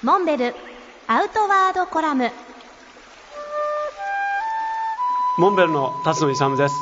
[0.00, 0.54] モンベル
[1.08, 2.30] アウトワードコラム。
[5.38, 6.74] モンベルの辰野勇です。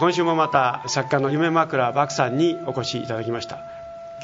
[0.00, 3.58] 今週もまた作家の夢枕漠さんにお越しいただきました。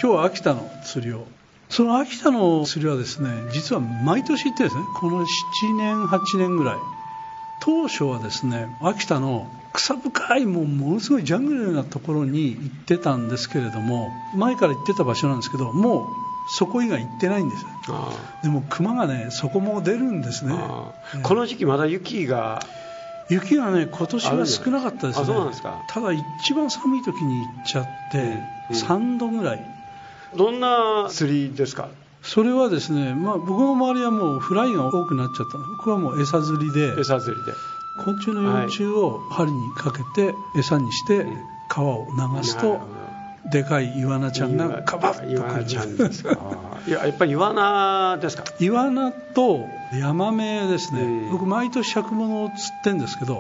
[0.03, 1.27] 今日は秋田の釣りを。
[1.69, 6.77] その秋田の釣りはですね実は毎年行ってですねこの7年8年ぐらい。
[7.61, 17.67] 当初はですね秋田の草深いもうものすごいジャングルなところに行ってたんですけれども前から行ってた場所なんですけどもうそこ以外行ってないんです。
[18.43, 20.55] でも熊がねそこも出るんですね、
[21.23, 22.61] この時期まだ雪が。
[23.31, 25.27] 雪がね今年は少なかったですね。
[25.27, 25.85] そうなんですか。
[25.87, 28.37] ただ一番寒い時に行っちゃって、うんうん、
[28.71, 29.61] 3度ぐらい。
[30.35, 31.89] どんな釣りですか？
[32.23, 36.99] それはですね、まあ、僕の周りはもうフライが多くなっちゃった僕はもう餌釣りで。
[36.99, 37.53] 餌釣りで。
[38.05, 41.27] 昆虫の幼虫を針にかけて餌にして
[41.69, 42.81] 川を流すと、
[43.51, 45.65] でかいイワナちゃんがカバッと来る。
[45.65, 46.39] ちゃんですか。
[46.87, 48.45] いややっぱりイワナですか？
[48.61, 53.39] イワナとヤマメですね、僕毎年尺物を釣ってんですけど、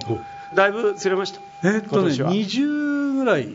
[0.54, 1.40] だいぶ釣れました？
[1.68, 3.48] えー、っとね20ぐらい。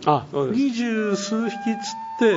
[0.51, 2.33] 二十数匹釣って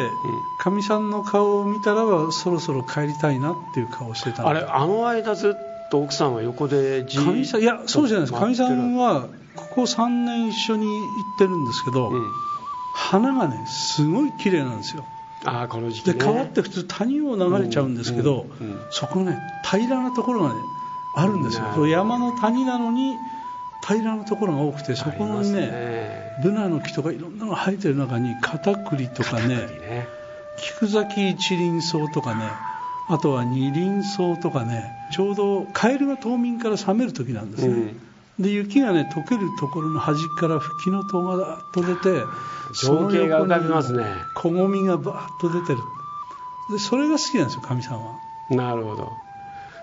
[0.60, 5.52] かみ、さんの顔を見たらばそろそろ帰りたいなっていう顔してたあれあの間ずっ
[5.90, 8.40] と奥さんは横でじかみさんいやそうじゃないです。
[8.40, 11.04] かみさんはここ3年一緒に行
[11.36, 12.32] ってるんですけど、うん、
[12.96, 15.04] 花がねすごい綺麗なんですよ。
[15.44, 19.38] あこの時期、ね、で川って普通谷を流れちゃうんですけど、うんうん、そこね
[19.70, 20.54] 平らなところがね
[21.14, 23.14] あるんですよ、山の谷なのに
[23.86, 26.40] 平らなところが多くてそこにねね。
[26.42, 30.08] ブナの木とかいろんなのが生えてる中にカタクリとかねね。
[30.58, 32.50] 菊崎一輪草とかね
[33.08, 38.00] あとは二輪草とかねちょうどカエルが冬眠から覚める時なんですね、うん、
[38.38, 42.24] で雪がね溶けるところの端から吹きの塔がだっと出て
[42.74, 44.04] 情景が浮かびますね。
[44.34, 45.78] 小ごみがバーッと出てる。
[46.70, 48.18] でそれが好きなんですよかみさんは。
[48.50, 49.12] なるほど。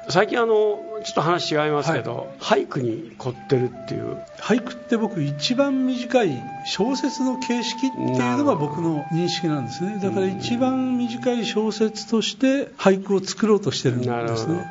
[0.10, 0.78] 最近あのちょ
[1.12, 4.18] っと話違いますけど、はい、俳句に凝ってるっていう。
[4.38, 10.00] 俳句って僕一番短い小説の形式っていうのが僕の認識なんですね。
[10.00, 14.66] だから一番短い小説として俳句を作ろうとしてるんですね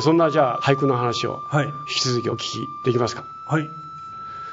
[0.00, 3.24] そんなじゃあ俳句の話を引き続きお聞きできますか？
[3.46, 3.64] はい。
[3.64, 3.72] 今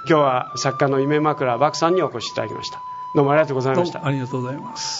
[0.05, 2.81] 日は作家の夢枕漠さんにお越しいただきました。
[3.16, 4.05] どうもありがとうございました。
[4.05, 4.98] ありがとうございます